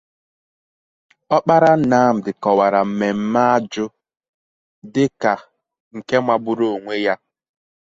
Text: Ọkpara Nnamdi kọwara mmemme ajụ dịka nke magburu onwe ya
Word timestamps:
Ọkpara 1.35 1.69
Nnamdi 1.79 2.31
kọwara 2.43 2.79
mmemme 2.87 3.41
ajụ 3.55 3.85
dịka 4.93 5.33
nke 5.95 6.15
magburu 6.25 6.65
onwe 6.75 6.95
ya 7.05 7.15